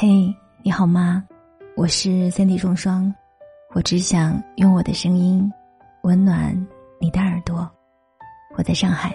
[0.00, 0.32] 嘿，
[0.62, 1.24] 你好吗？
[1.74, 3.12] 我是三 D 双双，
[3.74, 5.52] 我只想用我的声音
[6.02, 6.54] 温暖
[7.00, 7.68] 你的耳朵。
[8.56, 9.12] 我在上海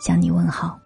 [0.00, 0.76] 向你问好。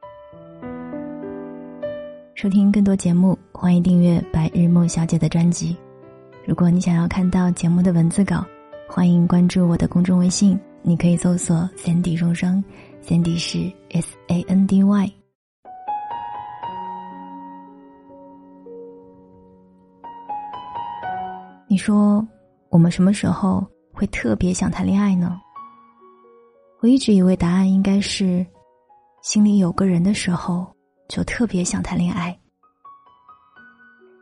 [2.34, 5.74] 收听更多节目，欢迎订阅白日梦小姐的专辑。
[6.46, 8.44] 如果你想要看到节目的文字稿，
[8.86, 12.62] 欢迎关注我的公众微信，你可以搜索“三 D 双双”，
[13.00, 15.10] 三 D 是 S A N D Y。
[21.70, 22.26] 你说，
[22.68, 25.40] 我们什么时候会特别想谈恋爱呢？
[26.80, 28.44] 我一直以为答案应该是，
[29.22, 30.66] 心里有个人的时候
[31.08, 32.36] 就特别想谈恋爱。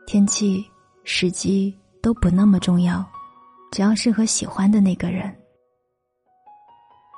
[0.05, 0.63] 天气、
[1.03, 3.03] 时机都不那么重要，
[3.71, 5.35] 只要是和喜欢的那个人。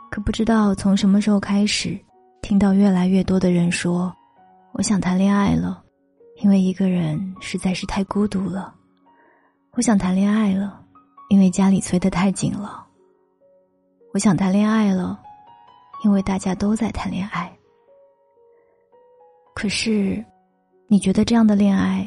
[0.09, 1.99] 可不知道从什么时候开始，
[2.41, 4.15] 听到越来越多的人说
[4.71, 5.83] ：“我想谈恋爱了，
[6.41, 8.75] 因为一个人实在是太孤独了。”
[9.73, 10.83] 我想谈恋爱了，
[11.29, 12.85] 因为家里催得太紧了。
[14.13, 15.17] 我想谈恋爱了，
[16.03, 17.49] 因为大家都在谈恋爱。
[19.55, 20.23] 可是，
[20.87, 22.05] 你觉得这样的恋爱，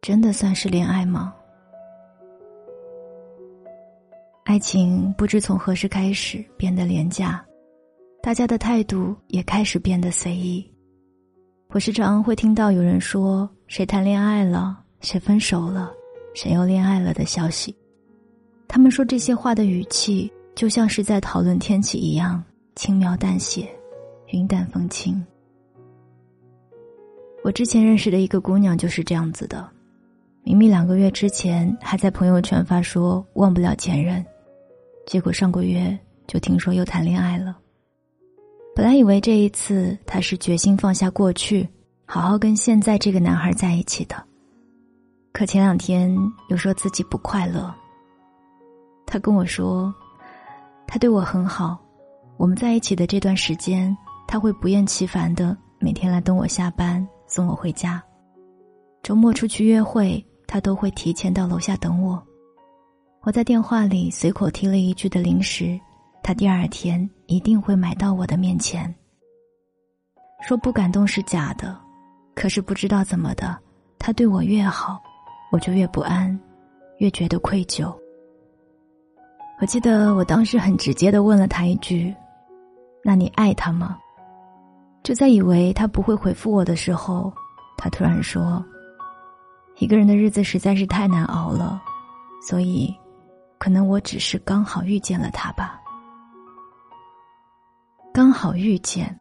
[0.00, 1.34] 真的算是恋爱吗？
[4.44, 7.44] 爱情不知从何时开始变得廉价，
[8.22, 10.72] 大家的态度也开始变得随意。
[11.70, 15.92] 我时常会听到有人说：“谁谈恋爱了，谁分手了。”
[16.34, 17.74] 谁又恋爱了的消息？
[18.68, 22.42] 他们说这些话的语气，就像是在讨论天气一样
[22.76, 23.68] 轻描淡写、
[24.28, 25.22] 云淡风轻。
[27.42, 29.68] 我之前认识的一个姑娘就是这样子的，
[30.44, 34.24] 明明两个月之前还在朋友圈发说忘不了前任，
[35.06, 37.58] 结果上个月就听说又谈恋爱了。
[38.76, 41.68] 本来以为这一次她是决心放下过去，
[42.06, 44.29] 好好跟现在这个男孩在一起的。
[45.32, 46.14] 可前两天
[46.48, 47.72] 又说自己不快乐。
[49.06, 49.92] 他跟我说，
[50.86, 51.78] 他对我很好，
[52.36, 53.96] 我们在一起的这段时间，
[54.26, 58.02] 他会不厌其烦的每天来等我下班，送我回家。
[59.02, 62.22] 周末出去约会，他都会提前到楼下等我。
[63.22, 65.78] 我在电话里随口提了一句的零食，
[66.22, 68.92] 他第二天一定会买到我的面前。
[70.42, 71.78] 说不感动是假的，
[72.34, 73.58] 可是不知道怎么的，
[73.98, 75.00] 他对我越好。
[75.50, 76.38] 我就越不安，
[76.98, 77.92] 越觉得愧疚。
[79.60, 82.14] 我记得我当时很直接的问了他一句
[83.04, 83.98] ：“那你爱他吗？”
[85.02, 87.32] 就在以为他不会回复我的时候，
[87.76, 88.64] 他突然说
[89.78, 91.82] ：“一个人的日子实在是太难熬了，
[92.46, 92.94] 所以，
[93.58, 95.80] 可能我只是刚好遇见了他吧。
[98.14, 99.18] 刚好遇见，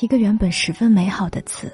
[0.00, 1.72] 一个原本十分美好的词，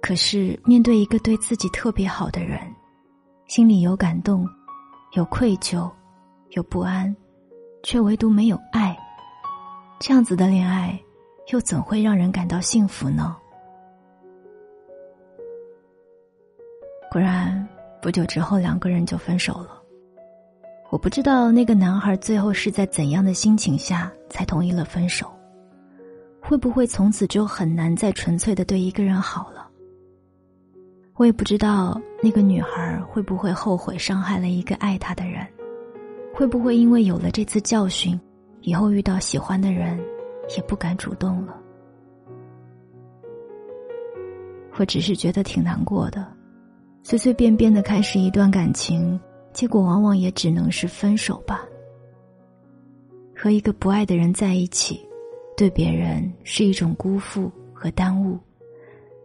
[0.00, 2.60] 可是面对一个对自己特别好的人。”
[3.50, 4.48] 心里有感动，
[5.14, 5.90] 有愧疚，
[6.50, 7.12] 有不安，
[7.82, 8.96] 却唯独没有爱。
[9.98, 10.96] 这样子的恋爱，
[11.48, 13.36] 又怎会让人感到幸福呢？
[17.10, 17.68] 果然，
[18.00, 19.82] 不久之后，两个人就分手了。
[20.90, 25.28] 我不知道那个男孩最后是在怎样的心情下才同意了分手，
[26.40, 29.59] 会不会从此就很难再纯粹的对一个人好了？
[31.20, 35.46] 我也不知道那个女孩会不会后悔伤害了一个爱她的人，
[36.32, 38.18] 会不会因为有了这次教训，
[38.62, 40.00] 以后遇到喜欢的人，
[40.56, 41.54] 也不敢主动了。
[44.78, 46.26] 我只是觉得挺难过的，
[47.02, 49.20] 随随便便的开始一段感情，
[49.52, 51.66] 结果往往也只能是分手吧。
[53.36, 55.06] 和一个不爱的人在一起，
[55.54, 58.38] 对别人是一种辜负和耽误，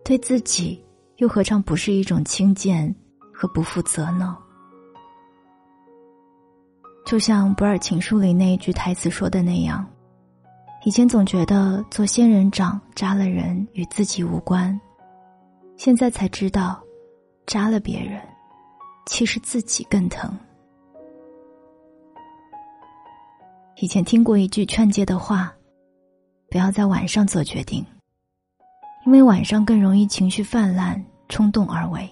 [0.03, 0.81] 对自己。
[1.17, 2.93] 又何尝不是一种轻贱
[3.33, 4.37] 和不负责呢？
[7.05, 9.85] 就像《不二情书》里那一句台词说的那样，
[10.85, 14.77] 以前总觉得做仙人掌扎了人与自己无关，
[15.77, 16.81] 现在才知道，
[17.45, 18.19] 扎了别人，
[19.05, 20.35] 其实自己更疼。
[23.77, 25.53] 以前听过一句劝诫的话：
[26.49, 27.85] 不要在晚上做决定。
[29.05, 30.99] 因为晚上更容易情绪泛滥、
[31.29, 32.09] 冲动而为，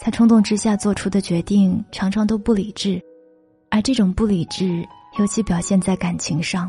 [0.00, 3.00] 在冲动之下做出的决定常常都不理智，
[3.70, 4.84] 而这种不理智
[5.18, 6.68] 尤其表现在感情上。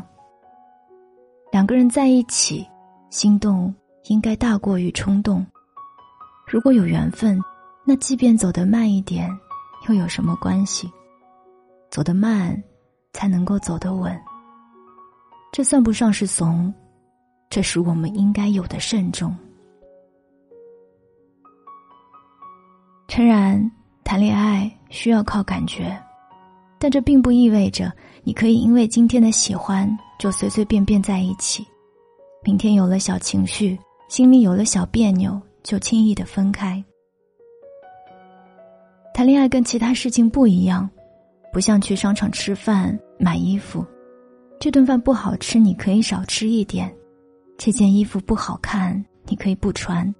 [1.50, 2.64] 两个人在一起，
[3.10, 5.44] 心动应该大过于冲动。
[6.46, 7.40] 如果有缘分，
[7.84, 9.28] 那即便走得慢一点，
[9.88, 10.88] 又有什么关系？
[11.90, 12.62] 走得慢，
[13.12, 14.16] 才能够走得稳。
[15.50, 16.72] 这算不上是怂。
[17.52, 19.36] 这是我们应该有的慎重。
[23.08, 23.70] 诚然，
[24.02, 25.94] 谈恋爱需要靠感觉，
[26.78, 27.92] 但这并不意味着
[28.24, 29.86] 你可以因为今天的喜欢
[30.18, 31.62] 就随随便便在一起，
[32.42, 33.78] 明天有了小情绪，
[34.08, 36.82] 心里有了小别扭就轻易的分开。
[39.12, 40.88] 谈恋爱跟其他事情不一样，
[41.52, 43.84] 不像去商场吃饭买衣服，
[44.58, 46.90] 这顿饭不好吃你可以少吃一点，
[47.56, 50.14] 这件衣服不好看你可以不穿。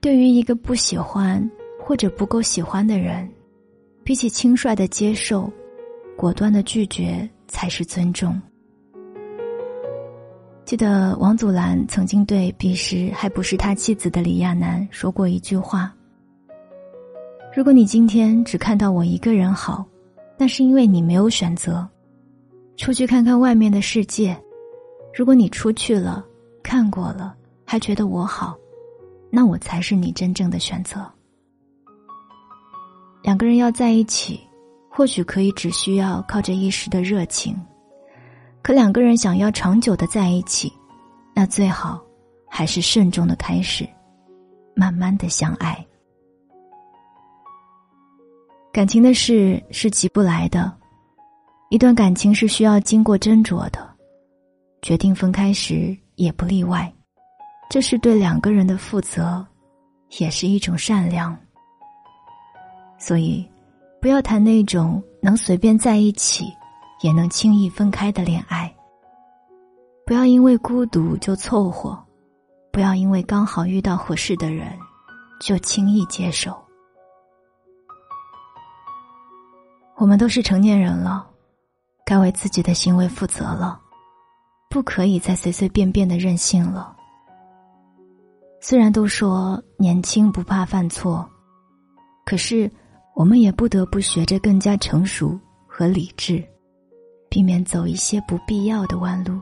[0.00, 1.50] 对于一个不喜欢。
[1.84, 3.28] 或者不够喜欢的人，
[4.04, 5.50] 比起轻率的接受，
[6.16, 8.40] 果断的拒绝才是尊重。
[10.64, 15.92] 记得王祖蓝曾经对彼时还不是他妻子的李亚男说过一句话
[17.52, 19.84] ：“如果你今天只看到我一个人好，
[20.38, 21.84] 那是因为你没有选择，
[22.76, 24.40] 出去看看外面的世界。
[25.14, 26.24] 如果你出去了，
[26.62, 28.56] 看过了，还觉得我好，
[29.30, 31.04] 那我才是你真正的选择。”
[33.22, 34.40] 两个人要在一起，
[34.90, 37.56] 或许可以只需要靠着一时的热情，
[38.62, 40.72] 可两个人想要长久的在一起，
[41.34, 42.02] 那最好
[42.48, 43.88] 还是慎重的开始，
[44.74, 45.86] 慢慢的相爱。
[48.72, 50.72] 感情的事是急不来的，
[51.68, 53.91] 一段感情是需要经过斟酌的，
[54.82, 56.92] 决定分开时也不例外，
[57.70, 59.46] 这是对两个人的负责，
[60.18, 61.36] 也是一种善良。
[62.98, 63.48] 所以，
[64.00, 66.52] 不要谈那种能随便在一起，
[67.00, 68.72] 也能轻易分开的恋爱。
[70.04, 71.96] 不要因为孤独就凑合，
[72.72, 74.76] 不要因为刚好遇到合适的人，
[75.40, 76.60] 就轻易接受。
[79.94, 81.24] 我们都是成年人了，
[82.04, 83.80] 该为自己的行为负责了，
[84.72, 86.96] 不可以再随随便便的任性了。
[88.60, 91.28] 虽然都说年轻不怕犯错，
[92.24, 92.70] 可是。
[93.14, 96.42] 我们也不得不学着更加成熟和理智，
[97.28, 99.38] 避免走一些不必要的弯路。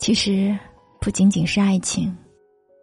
[0.00, 0.58] 其实，
[0.98, 2.16] 不仅仅是爱情，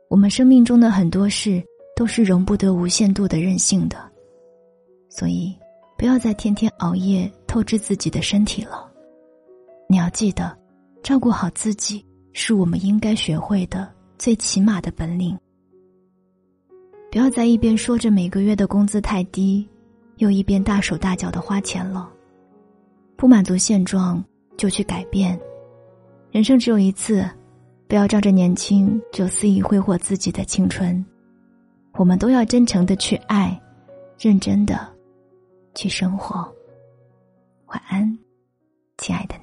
[0.08, 1.64] 我们生命中的很多事
[1.96, 3.98] 都是容不得无限度的任性的。
[5.10, 5.58] 所以，
[5.98, 8.89] 不要再天天熬夜透支自己的身体了。
[9.92, 10.56] 你要记得，
[11.02, 15.36] 照顾好自己是我们应该学会的最起码的本领。
[17.12, 19.68] 不要在一边说着每个月的工资太低，
[20.18, 22.08] 又一边大手大脚的花钱了。
[23.18, 24.24] 不满足现状
[24.56, 25.38] 就去改变，
[26.30, 27.28] 人生只有一次，
[27.88, 31.04] 不要仗着年轻就肆意挥霍自己的青春。
[31.94, 33.60] 我们都要真诚的去爱，
[34.20, 34.88] 认真的
[35.74, 36.48] 去生活。
[37.70, 38.16] 晚安，
[39.00, 39.34] 亲爱的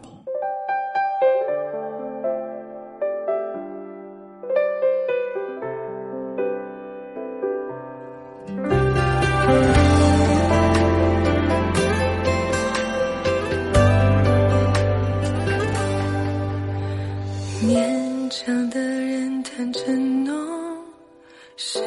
[18.29, 20.35] 强的人谈承诺
[21.57, 21.79] 适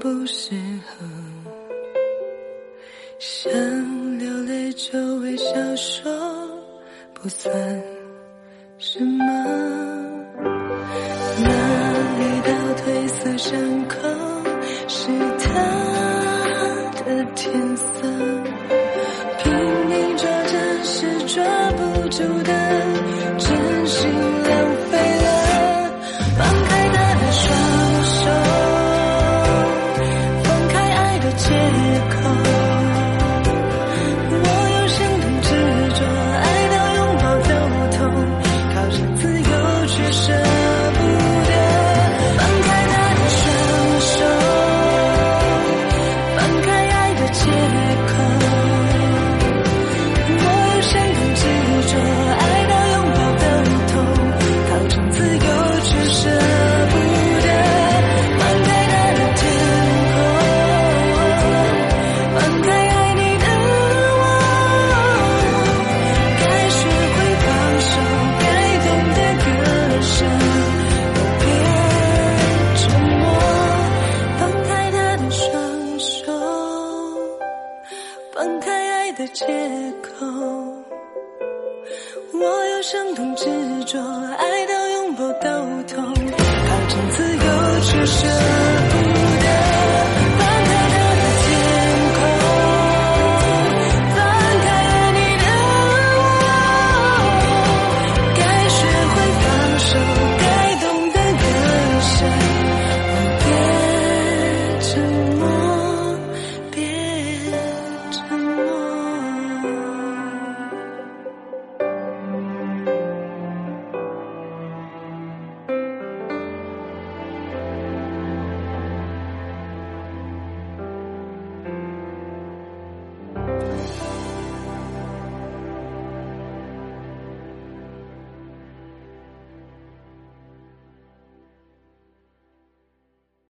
[0.00, 0.54] 不适
[0.86, 1.04] 合？
[3.18, 3.50] 想
[4.18, 6.12] 流泪就微笑说
[7.14, 7.52] 不算
[8.78, 9.24] 什么。
[11.38, 11.48] 那
[12.20, 13.96] 一道褪色伤口
[14.88, 15.48] 是他
[17.04, 17.84] 的天色，
[19.38, 19.52] 拼
[19.88, 22.85] 命抓着是抓不住的。
[79.36, 79.44] 借
[80.00, 80.24] 口，
[82.32, 83.44] 我有生动执
[83.84, 84.00] 着，
[84.38, 84.75] 爱的